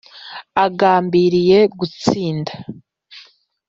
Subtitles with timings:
[0.65, 2.53] Agambiriye gutsinda